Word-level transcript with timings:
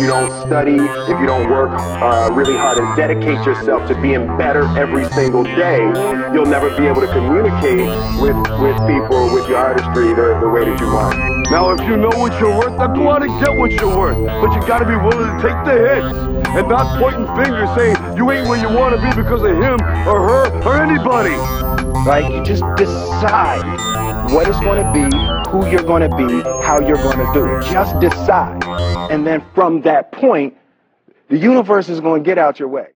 you 0.00 0.06
don't 0.06 0.30
study, 0.46 0.76
if 0.76 1.20
you 1.20 1.26
don't 1.26 1.50
work 1.50 1.70
uh, 1.76 2.30
really 2.32 2.56
hard 2.56 2.78
and 2.78 2.96
dedicate 2.96 3.44
yourself 3.44 3.86
to 3.86 3.94
being 4.00 4.26
better 4.38 4.64
every 4.78 5.04
single 5.10 5.44
day, 5.44 5.80
you'll 6.32 6.46
never 6.46 6.74
be 6.76 6.86
able 6.86 7.02
to 7.02 7.12
communicate 7.12 7.84
with, 8.16 8.36
with 8.56 8.76
people, 8.88 9.28
with 9.34 9.46
your 9.46 9.58
artistry, 9.58 10.08
the, 10.16 10.38
the 10.40 10.48
way 10.48 10.64
that 10.64 10.80
you 10.80 10.86
want. 10.86 11.18
Now, 11.50 11.70
if 11.72 11.80
you 11.82 11.96
know 11.98 12.08
what 12.16 12.40
you're 12.40 12.56
worth, 12.56 12.78
now 12.78 12.86
go 12.86 13.10
out 13.10 13.22
and 13.22 13.44
get 13.44 13.54
what 13.54 13.72
you're 13.72 13.94
worth. 13.94 14.16
But 14.16 14.54
you 14.54 14.66
gotta 14.66 14.86
be 14.86 14.96
willing 14.96 15.36
to 15.36 15.42
take 15.42 15.58
the 15.68 15.76
hits 15.76 16.16
and 16.56 16.68
not 16.68 16.98
pointing 16.98 17.26
fingers 17.36 17.68
saying 17.76 18.16
you 18.16 18.30
ain't 18.30 18.48
where 18.48 18.58
you 18.58 18.74
wanna 18.74 18.96
be 18.96 19.14
because 19.20 19.42
of 19.42 19.50
him 19.50 19.76
or 20.08 20.24
her 20.24 20.62
or 20.64 20.80
anybody. 20.80 21.36
Right? 22.06 22.24
You 22.32 22.42
just 22.42 22.64
decide 22.76 23.66
what 24.32 24.48
it's 24.48 24.60
to 24.60 24.90
be, 24.94 25.04
who 25.50 25.68
you're 25.68 25.82
to 25.82 26.08
be, 26.16 26.40
how 26.64 26.80
you're 26.80 26.96
to 26.96 27.30
do 27.34 27.44
it. 27.44 27.64
Just 27.70 28.00
decide. 28.00 28.69
And 29.08 29.26
then 29.26 29.44
from 29.54 29.82
that 29.82 30.12
point, 30.12 30.56
the 31.28 31.38
universe 31.38 31.88
is 31.88 32.00
going 32.00 32.22
to 32.22 32.26
get 32.28 32.38
out 32.38 32.58
your 32.58 32.68
way. 32.68 32.88